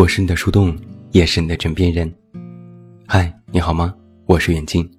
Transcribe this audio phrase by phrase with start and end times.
[0.00, 0.74] 我是你的树洞，
[1.12, 2.10] 也是你的枕边人。
[3.06, 3.94] 嗨，你好吗？
[4.24, 4.90] 我是远近。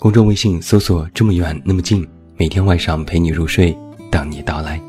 [0.00, 2.04] 公众微信搜索“这么远那么近”，
[2.36, 3.72] 每天晚上陪你入睡，
[4.10, 4.82] 等你到来。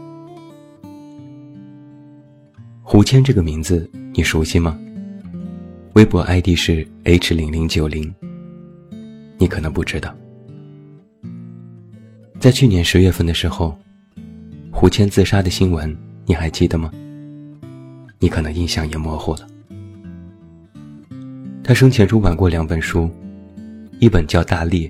[2.82, 4.76] 胡谦这个名字你熟悉吗？
[5.94, 8.12] 微博 ID 是 h 零零九零。
[9.38, 10.12] 你可能不知道，
[12.40, 13.78] 在去年十月份的时候，
[14.72, 15.96] 胡谦自杀的新闻，
[16.26, 16.92] 你还记得吗？
[18.26, 19.48] 你可能印象也模糊了。
[21.64, 23.08] 他生前出版过两本书，
[24.00, 24.90] 一本叫《大力》，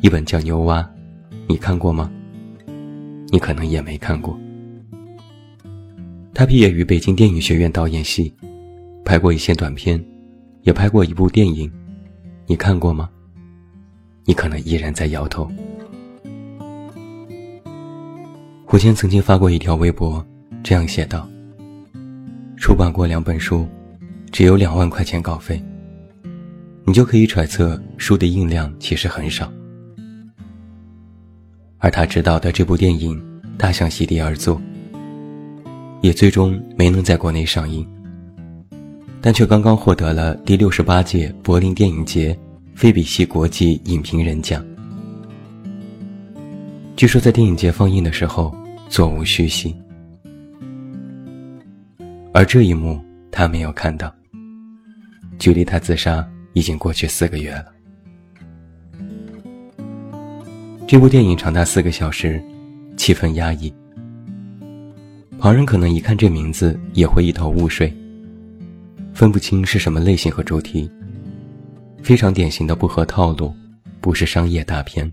[0.00, 0.82] 一本叫《牛蛙》，
[1.46, 2.10] 你看过吗？
[3.28, 4.36] 你可能也没看过。
[6.34, 8.34] 他毕业于北京电影学院导演系，
[9.04, 10.04] 拍过一些短片，
[10.62, 11.70] 也拍过一部电影，
[12.46, 13.08] 你看过吗？
[14.24, 15.48] 你可能依然在摇头。
[18.66, 20.26] 胡谦曾经发过一条微博，
[20.64, 21.28] 这样写道。
[22.62, 23.66] 出版过两本书，
[24.30, 25.60] 只有两万块钱稿费。
[26.84, 29.52] 你就可以揣测书的印量其实很少。
[31.78, 33.20] 而他执导的这部电影
[33.56, 34.56] 《大象席地而坐》，
[36.02, 37.84] 也最终没能在国内上映，
[39.20, 42.38] 但却刚刚获得了第六十八届柏林电影节
[42.76, 44.64] 菲比西国际影评人奖。
[46.94, 48.54] 据说在电影节放映的时候，
[48.88, 49.74] 座无虚席。
[52.32, 52.98] 而这一幕
[53.30, 54.12] 他没有看到。
[55.38, 57.66] 距离他自杀已经过去四个月了。
[60.86, 62.42] 这部电影长达四个小时，
[62.96, 63.72] 气氛压抑。
[65.38, 67.92] 旁人可能一看这名字也会一头雾水，
[69.12, 70.88] 分不清是什么类型和主题。
[72.02, 73.52] 非常典型的不合套路，
[74.00, 75.10] 不是商业大片。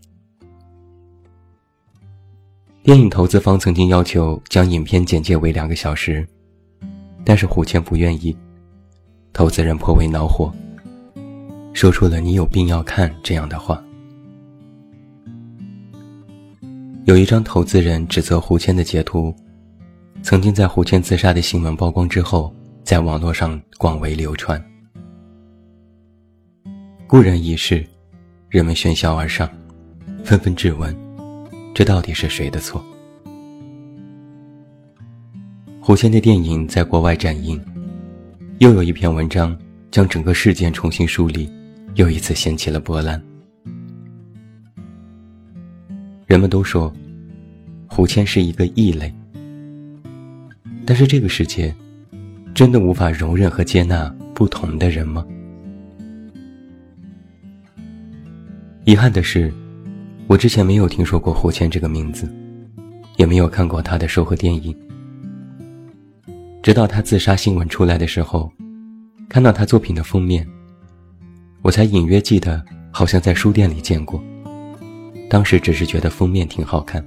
[2.83, 6.27] 电影投资方曾经要求将影片简介为两个小时。
[7.29, 8.35] 但是胡谦不愿意，
[9.33, 10.51] 投资人颇为恼火，
[11.73, 13.79] 说出了“你有病要看”这样的话。
[17.05, 19.31] 有一张投资人指责胡谦的截图，
[20.23, 22.51] 曾经在胡谦自杀的新闻曝光之后，
[22.83, 24.59] 在网络上广为流传。
[27.05, 27.85] 故人已逝，
[28.49, 29.47] 人们喧嚣而上，
[30.23, 30.97] 纷纷质问：
[31.75, 32.83] 这到底是谁的错？
[35.89, 37.59] 胡谦的电影在国外展映，
[38.59, 39.57] 又有一篇文章
[39.89, 41.51] 将整个事件重新梳理，
[41.95, 43.19] 又一次掀起了波澜。
[46.27, 46.93] 人们都说，
[47.87, 49.11] 胡谦是一个异类，
[50.85, 51.73] 但是这个世界，
[52.53, 55.25] 真的无法容忍和接纳不同的人吗？
[58.85, 59.51] 遗憾的是，
[60.27, 62.31] 我之前没有听说过胡谦这个名字，
[63.17, 64.71] 也没有看过他的书和电影。
[66.61, 68.51] 直到他自杀新闻出来的时候，
[69.29, 70.45] 看到他作品的封面，
[71.61, 74.21] 我才隐约记得好像在书店里见过。
[75.29, 77.03] 当时只是觉得封面挺好看。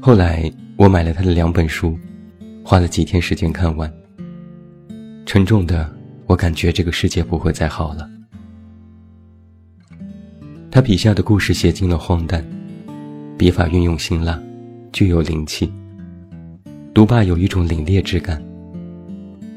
[0.00, 1.98] 后来我买了他的两本书，
[2.62, 3.92] 花了几天时间看完。
[5.24, 5.90] 沉重的，
[6.26, 8.08] 我感觉这个世界不会再好了。
[10.70, 12.44] 他笔下的故事写进了荒诞，
[13.38, 14.38] 笔法运用辛辣，
[14.92, 15.72] 具有灵气。
[16.98, 18.42] 独霸有一种凛冽之感，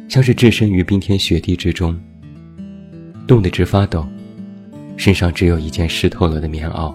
[0.08, 2.00] 像是置身于冰天雪地之中，
[3.26, 4.08] 冻得直发抖，
[4.96, 6.94] 身上只有一件湿透了的棉袄，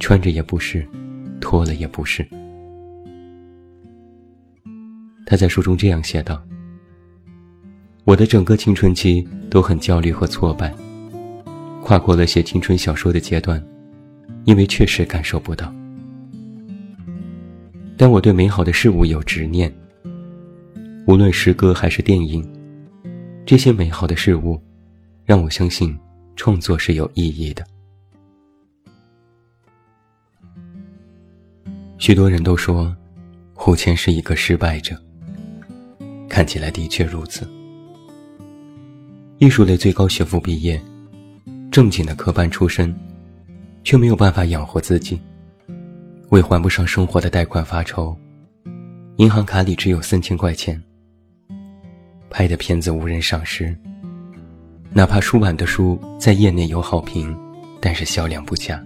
[0.00, 0.88] 穿着也不是，
[1.38, 2.26] 脱了也不是。
[5.26, 6.42] 他在书中这样写道
[8.04, 10.74] ：“我的整个青春期都很焦虑和挫败，
[11.82, 13.62] 跨过了写青春小说的阶段，
[14.46, 15.70] 因为确实感受不到。”
[17.96, 19.72] 但我对美好的事物有执念，
[21.06, 22.46] 无论诗歌还是电影，
[23.46, 24.60] 这些美好的事物，
[25.24, 25.98] 让我相信
[26.36, 27.64] 创作是有意义的。
[31.96, 32.94] 许多人都说，
[33.54, 34.94] 胡谦是一个失败者。
[36.28, 37.48] 看起来的确如此。
[39.38, 40.78] 艺术类最高学府毕业，
[41.70, 42.94] 正经的科班出身，
[43.84, 45.18] 却没有办法养活自己。
[46.30, 48.16] 为还不上生活的贷款发愁，
[49.16, 50.82] 银行卡里只有三千块钱。
[52.28, 53.74] 拍的片子无人赏识，
[54.92, 57.34] 哪怕出版的书在业内有好评，
[57.80, 58.84] 但是销量不佳。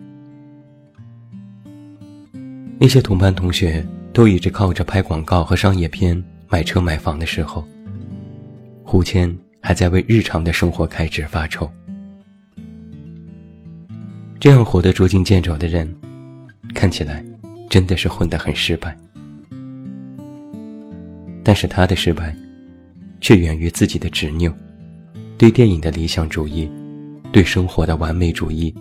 [2.79, 7.67] 那些同班同学都一直靠着拍广告和商业片买车买房的时候，
[8.85, 11.69] 胡谦还在为日常的生活开支发愁。
[14.39, 15.95] 这样活得捉襟见肘的人，
[16.75, 17.25] 看起来。
[17.71, 18.95] 真的是混得很失败。
[21.43, 22.37] 但是他的失败，
[23.21, 24.53] 却源于自己的执拗，
[25.39, 26.71] 对电影的理想主义，
[27.33, 28.75] 对生活的完美主义，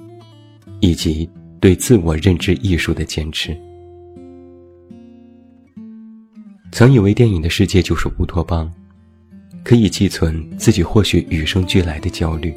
[0.81, 1.29] 以及
[1.61, 3.57] 对自我认知艺术的坚持。
[6.71, 8.71] 曾以为电影的世界就是乌托邦，
[9.63, 12.53] 可以寄存自己或许与生俱来的焦虑，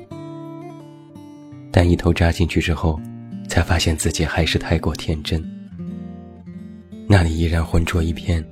[1.70, 3.00] 但一头扎进去之后，
[3.48, 5.42] 才发现自己还是太过天真。
[7.06, 8.44] 那里依然浑浊一片，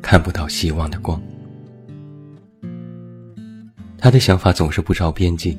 [0.00, 1.20] 看不到希望的光。
[3.98, 5.56] 他的想法总是不着边际，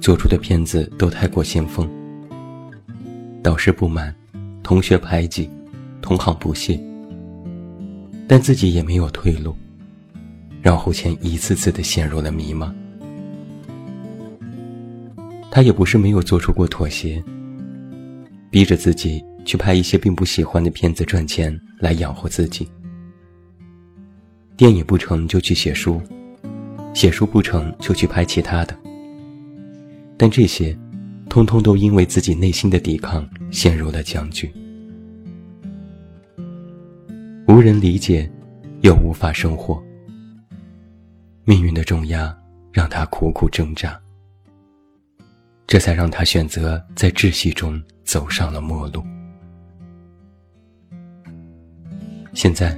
[0.00, 1.88] 做出的片子都太过先锋。
[3.42, 4.14] 导师不满，
[4.62, 5.48] 同学排挤，
[6.02, 6.78] 同行不屑。
[8.28, 9.56] 但自己也没有退路，
[10.60, 12.72] 让胡谦一次次的陷入了迷茫。
[15.50, 17.22] 他也不是没有做出过妥协，
[18.50, 22.68] 逼着自己去拍一些并不喜欢的片子赚钱来养活自己。
[24.56, 26.00] 电影不成就去写书，
[26.94, 28.76] 写书不成就去拍其他的。
[30.16, 30.76] 但这些，
[31.28, 34.52] 通通都因为自己内心的抵抗陷入了僵局。
[37.48, 38.30] 无人理解，
[38.82, 39.82] 又无法生活。
[41.44, 42.32] 命运的重压
[42.70, 44.00] 让他苦苦挣扎，
[45.66, 49.02] 这才让他选择在窒息中走上了末路。
[52.34, 52.76] 现在，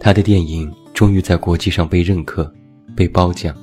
[0.00, 2.52] 他的电影终于在国际上被认可、
[2.94, 3.56] 被褒奖，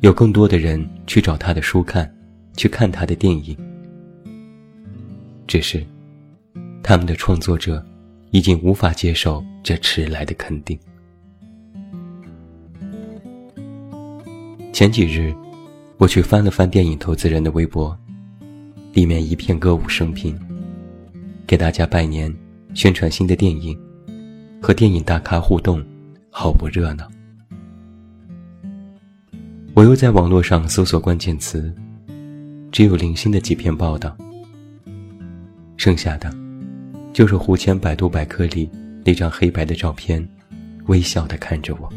[0.00, 2.12] 有更多的人去找他的书看，
[2.56, 3.56] 去看他的电影。
[5.46, 5.84] 只是，
[6.82, 7.84] 他们的创作者。
[8.30, 10.78] 已经无法接受这迟来的肯定。
[14.70, 15.34] 前几日，
[15.96, 17.98] 我去翻了翻电影投资人的微博，
[18.92, 20.38] 里面一片歌舞升平，
[21.46, 22.30] 给大家拜年、
[22.74, 23.78] 宣传新的电影，
[24.62, 25.84] 和电影大咖互动，
[26.30, 27.08] 好不热闹。
[29.74, 31.74] 我又在网络上搜索关键词，
[32.70, 34.16] 只有零星的几篇报道，
[35.76, 36.32] 剩下的。
[37.10, 38.70] 就是胡谦百度百科里
[39.04, 40.24] 那张黑白的照片，
[40.86, 41.92] 微笑的看着我。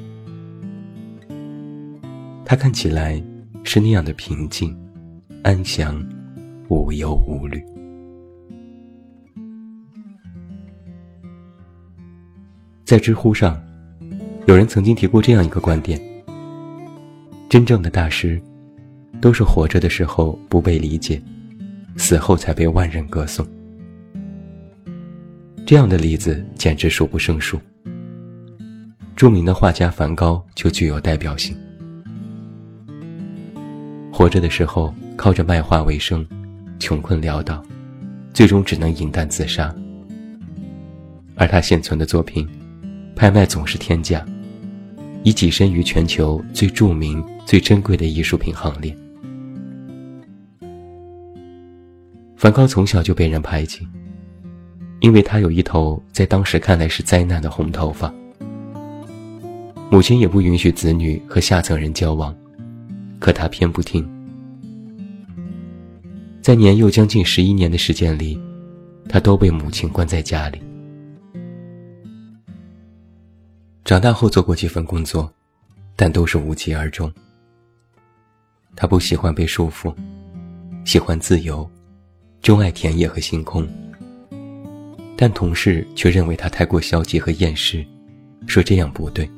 [2.44, 3.22] 他看起来
[3.64, 4.76] 是那样的平静、
[5.44, 6.04] 安详、
[6.70, 7.64] 无忧无虑。
[12.92, 13.58] 在知乎上，
[14.48, 15.98] 有人曾经提过这样一个观点：
[17.48, 18.38] 真正的大师，
[19.22, 21.22] 都是活着的时候不被理解，
[21.96, 23.48] 死后才被万人歌颂。
[25.66, 27.58] 这样的例子简直数不胜数。
[29.16, 31.56] 著名的画家梵高就具有代表性。
[34.12, 36.28] 活着的时候靠着卖画为生，
[36.78, 37.64] 穷困潦倒，
[38.34, 39.74] 最终只能饮弹自杀。
[41.38, 42.46] 而他现存的作品，
[43.22, 44.26] 拍卖总是天价，
[45.22, 48.98] 已跻身于全球最著名、最珍贵的艺术品行列。
[52.36, 53.88] 梵高从小就被人排挤。
[55.02, 58.12] 因为他有一头在当时看来是灾难的红头发，
[59.92, 62.36] 母亲也不允许子女和下层人交往，
[63.20, 64.04] 可他偏不听。
[66.42, 68.42] 在年幼将近十一年的时间里，
[69.08, 70.60] 他都被母亲关在家里。
[73.92, 75.30] 长大后做过几份工作，
[75.98, 77.12] 但都是无疾而终。
[78.74, 79.94] 他不喜欢被束缚，
[80.86, 81.70] 喜欢自由，
[82.42, 83.68] 钟爱田野和星空。
[85.18, 87.86] 但同事却认为他太过消极和厌世，
[88.48, 89.30] 说这样不对。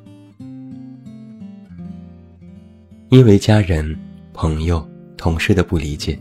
[3.09, 3.97] 因为家人、
[4.33, 6.15] 朋友、同事的不理解，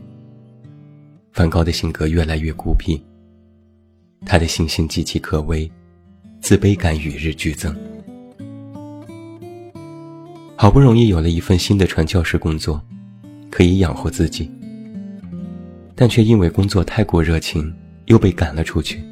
[1.34, 2.98] 梵高的性格越来越孤僻，
[4.24, 5.70] 他的信心岌岌可危，
[6.40, 7.76] 自卑感与日俱增。
[10.62, 12.80] 好不容易有了一份新的传教士工作，
[13.50, 14.48] 可以养活自己，
[15.96, 19.02] 但却因为工作太过热情，又被赶了出去。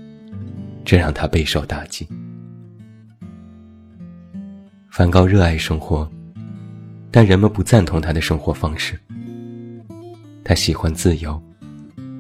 [0.85, 2.07] 这让他备受打击。
[4.93, 6.09] 梵高热爱生活，
[7.11, 8.97] 但人们不赞同他的生活方式。
[10.45, 11.43] 他喜欢自由，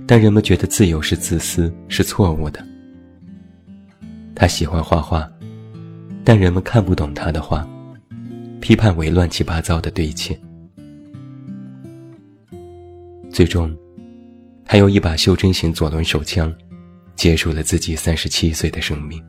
[0.09, 2.61] 但人们觉得自由是自私，是错误的。
[4.35, 5.31] 他喜欢画画，
[6.25, 7.65] 但人们看不懂他的画，
[8.61, 10.38] 批判为乱七八糟的对切。
[13.31, 13.76] 最终，
[14.64, 16.55] 他用一把袖珍型左轮手枪。
[17.17, 19.23] 结束了自己三十七岁的生命。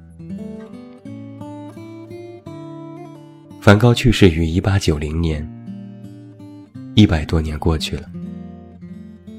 [3.59, 5.45] 梵高去世于一八九零年，
[6.95, 8.09] 一百多年过去了，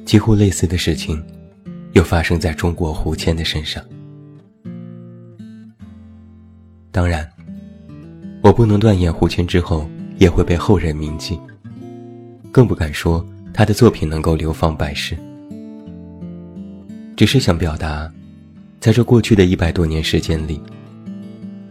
[0.05, 1.25] 几乎类似的事情
[1.95, 3.83] 又发生在中国胡谦的身上。
[6.91, 7.27] 当然，
[8.43, 11.39] 我不能断言胡琴之后也会被后人铭记，
[12.51, 15.17] 更不敢说他的作品能够流芳百世。
[17.17, 18.13] 只是想表达，
[18.81, 20.61] 在这过去的一百多年时间里，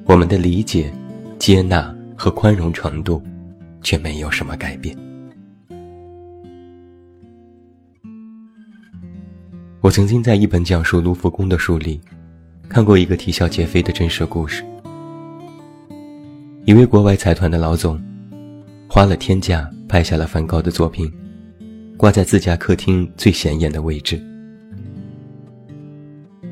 [0.05, 0.89] 我们的理解、
[1.37, 3.21] 接纳和宽容程度，
[3.81, 4.97] 却没有什么改变。
[9.81, 11.99] 我曾经在一本讲述卢浮宫的书里，
[12.69, 14.63] 看过一个啼笑皆非的真实故事。
[16.63, 17.99] 一位国外财团的老总，
[18.87, 21.11] 花了天价拍下了梵高的作品，
[21.97, 24.21] 挂在自家客厅最显眼的位置。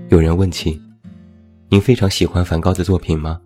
[0.09, 0.81] 有人问起
[1.69, 3.39] ：“您非常喜欢梵高的作品吗？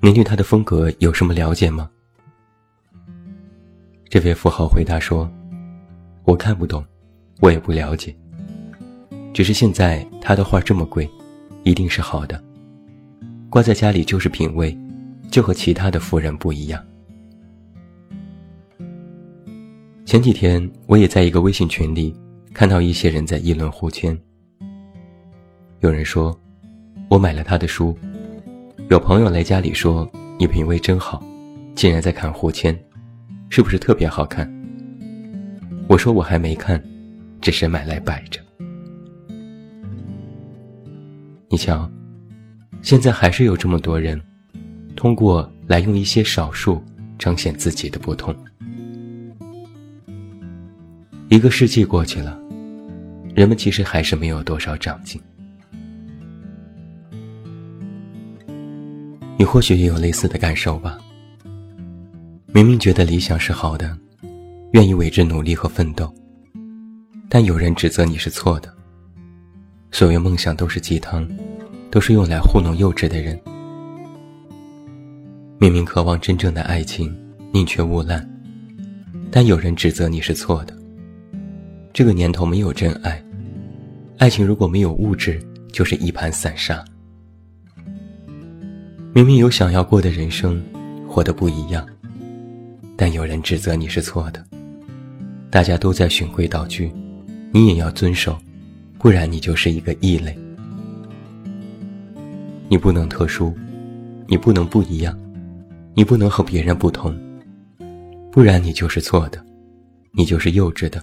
[0.00, 1.90] 您对他的风格有什么了解吗？”
[4.08, 5.28] 这位富豪回答说
[6.22, 6.84] ：“我看不懂，
[7.40, 8.14] 我也不了解。”
[9.34, 11.10] 只是现在他的画这么贵，
[11.64, 12.40] 一定是好的。
[13.50, 14.76] 挂在家里就是品味，
[15.30, 16.82] 就和其他的富人不一样。
[20.04, 22.14] 前几天我也在一个微信群里
[22.52, 24.16] 看到一些人在议论胡谦。
[25.80, 26.38] 有人说，
[27.08, 27.96] 我买了他的书。
[28.90, 31.22] 有朋友来家里说，你品味真好，
[31.74, 32.78] 竟然在看胡谦，
[33.48, 34.48] 是不是特别好看？
[35.88, 36.82] 我说我还没看，
[37.40, 38.40] 只是买来摆着。
[41.48, 41.90] 你瞧，
[42.82, 44.20] 现在还是有这么多人，
[45.04, 46.82] 通过来用一些少数
[47.18, 48.34] 彰显自己的不同。
[51.28, 52.40] 一个世纪过去了，
[53.34, 55.20] 人们其实还是没有多少长进。
[59.36, 60.98] 你或许也有类似的感受吧？
[62.46, 63.94] 明明觉得理想是好的，
[64.72, 66.10] 愿意为之努力和奋斗，
[67.28, 68.74] 但有人指责你是错的。
[69.90, 71.28] 所谓梦想都是鸡汤，
[71.90, 73.38] 都是用来糊弄幼稚的人。
[75.64, 77.10] 明明渴望真正的爱情，
[77.50, 78.22] 宁缺毋滥，
[79.30, 80.76] 但有人指责你是错的。
[81.90, 83.24] 这个年头没有真爱，
[84.18, 85.42] 爱情如果没有物质，
[85.72, 86.84] 就是一盘散沙。
[89.14, 90.62] 明明有想要过的人生，
[91.08, 91.88] 活得不一样，
[92.94, 94.44] 但有人指责你是错的。
[95.48, 96.92] 大家都在循规蹈矩，
[97.50, 98.38] 你也要遵守。
[98.98, 100.38] 不然你就是一个异类，
[102.68, 103.56] 你不能特殊，
[104.26, 105.18] 你不能不一样，
[105.94, 107.16] 你不能和别人不同，
[108.30, 109.44] 不然你就是错的，
[110.12, 111.02] 你就是幼稚的，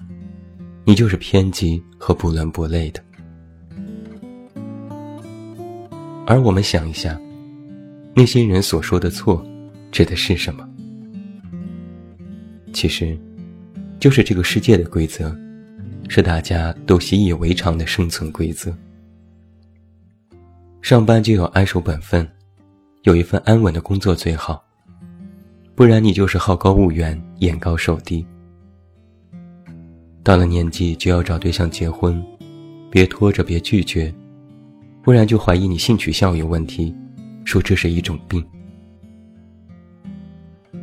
[0.84, 3.02] 你就是偏激和不伦不类的。
[6.28, 7.20] 而我们想一下，
[8.14, 9.46] 那些人所说的错，
[9.92, 10.68] 指的是什么？
[12.74, 13.18] 其实，
[14.00, 15.36] 就是这个世界的规则。
[16.14, 18.76] 是大家都习以为常的生存规则。
[20.82, 22.30] 上班就要安守本分，
[23.04, 24.62] 有一份安稳的工作最好，
[25.76, 28.26] 不然你就是好高骛远、眼高手低。
[30.24, 32.24] 到了年纪就要找对象结婚，
[32.90, 34.14] 别拖着，别拒绝，
[35.02, 36.96] 不然就怀疑你性取向有问题，
[37.46, 38.46] 说这是一种病。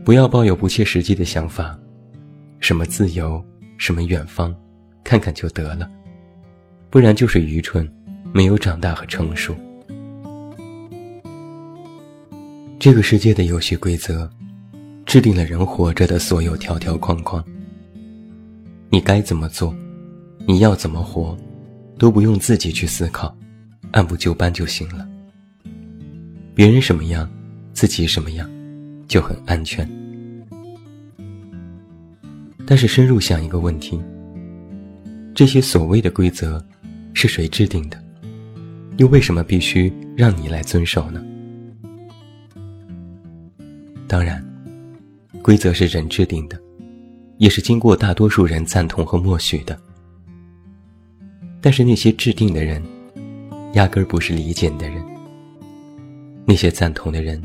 [0.04, 1.78] 不要抱有不切实际的想法，
[2.61, 3.45] 什么自由，
[3.76, 4.54] 什么远方。
[5.04, 5.90] 看看就得了，
[6.90, 7.90] 不然就是愚蠢，
[8.30, 9.57] 没有长大和成熟。
[12.78, 14.30] 这个世界的游戏规则，
[15.09, 17.43] 制定了人活着的所有条条框框。
[18.91, 19.75] 你该怎么做，
[20.47, 21.35] 你要怎么活，
[21.99, 23.35] 都不用自己去思考，
[23.93, 25.09] 按部就班就行了。
[26.55, 27.27] 别人什么样，
[27.73, 28.47] 自己什么样，
[29.09, 29.88] 就很安全。
[32.67, 33.99] 但是深入想一个问题。
[35.35, 36.62] 这些所谓的规则，
[37.15, 37.99] 是谁制定的？
[38.99, 41.25] 又为什么必须让你来遵守呢？
[44.07, 44.45] 当然，
[45.49, 46.61] 规则是人制定的，
[47.38, 49.81] 也是经过大多数人赞同和默许的。
[51.62, 52.83] 但是那些制定的人，
[53.73, 55.02] 压根儿不是理解的人。
[56.45, 57.43] 那些赞同的人，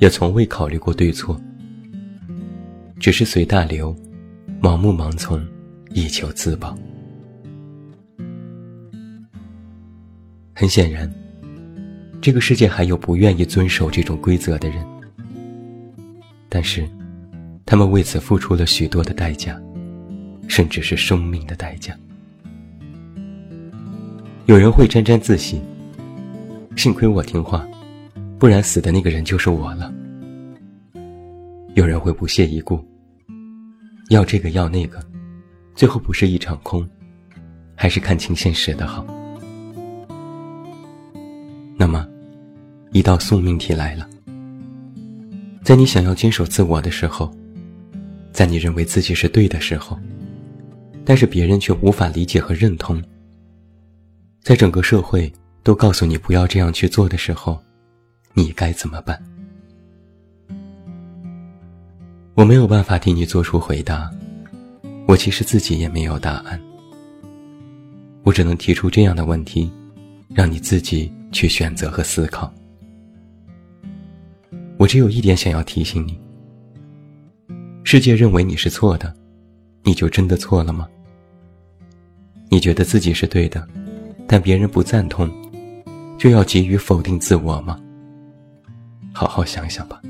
[0.00, 1.38] 也从未考虑过对错，
[2.98, 3.94] 只是随大流，
[4.62, 5.38] 盲目盲从，
[5.90, 6.74] 以求自保。
[10.54, 11.12] 很显然，
[12.18, 14.82] 这个世界还有不愿意遵守这种规则的人，
[16.48, 16.88] 但是，
[17.72, 19.58] 他们为此付出了许多的代价，
[20.46, 21.98] 甚至是生命的代价。
[24.44, 25.58] 有人会沾沾自喜，
[26.76, 27.66] 幸亏我听话，
[28.38, 29.90] 不然死的那个人就是我了。
[31.72, 32.78] 有人会不屑一顾，
[34.10, 35.02] 要这个要那个，
[35.74, 36.86] 最后不是一场空，
[37.74, 39.02] 还是看清现实的好。
[41.78, 42.06] 那么，
[42.90, 44.06] 一道送命题来了。
[45.62, 47.34] 在你想要坚守自我的时候，
[48.32, 49.98] 在你认为自己是对的时候，
[51.04, 53.02] 但是别人却无法理解和认同，
[54.42, 55.30] 在整个社会
[55.62, 57.62] 都告诉你不要这样去做的时候，
[58.34, 59.22] 你该怎么办？
[62.34, 64.10] 我没有办法替你做出回答，
[65.06, 66.58] 我其实自己也没有答案。
[68.22, 69.70] 我只能提出这样的问题，
[70.32, 72.50] 让你自己去选择和思考。
[74.78, 76.18] 我只有一点想要提醒你：
[77.84, 79.14] 世界认为你是错的，
[79.82, 80.88] 你就真的错了吗？
[82.48, 83.66] 你觉得自己是对的，
[84.26, 85.30] 但别人不赞同，
[86.18, 87.78] 就要急于否定自我吗？
[89.12, 90.00] 好好想想吧。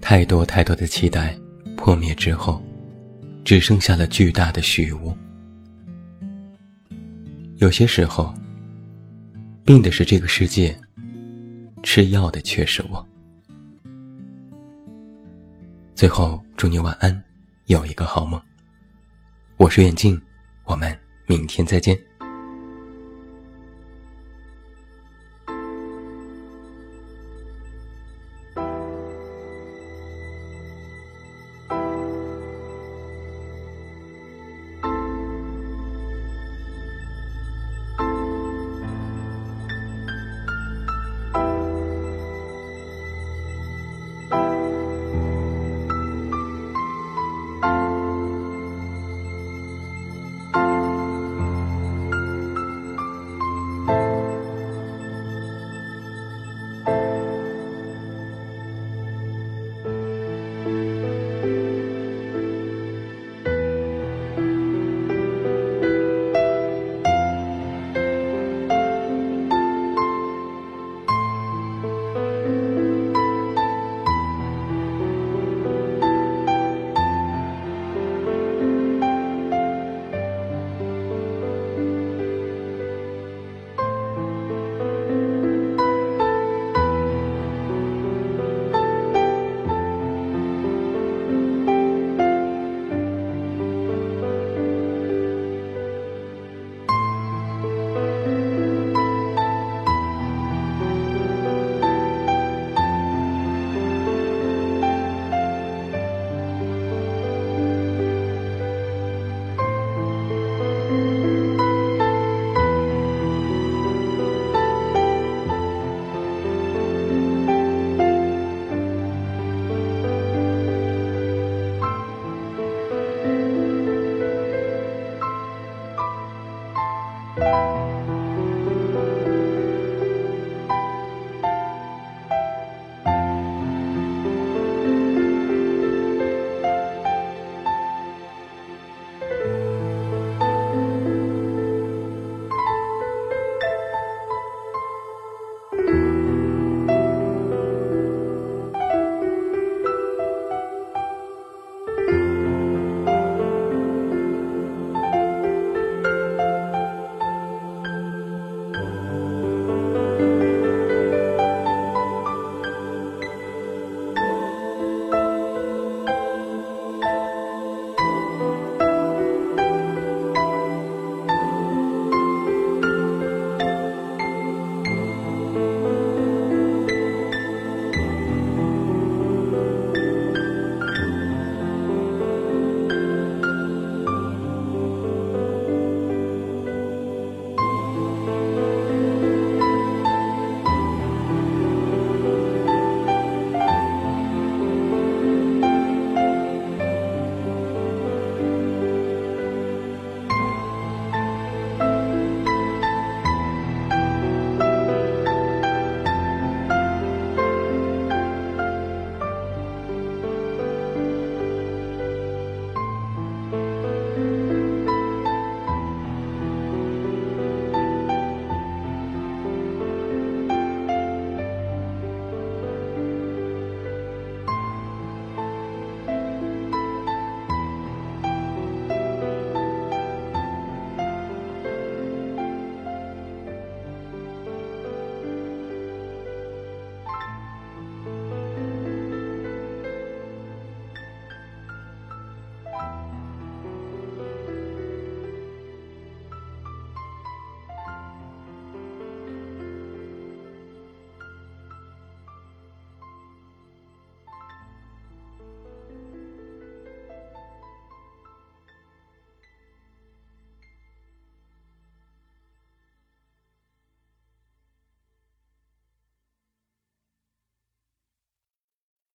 [0.00, 1.36] 太多太多的期待
[1.76, 2.62] 破灭之后，
[3.44, 5.14] 只剩下了巨大的虚无。
[7.56, 8.32] 有些时候，
[9.64, 10.78] 病的是这个世界，
[11.82, 13.06] 吃药的却是我。
[15.96, 17.24] 最后，祝你晚安，
[17.68, 18.38] 有一个好梦。
[19.56, 20.20] 我是远镜，
[20.64, 21.98] 我们明天再见。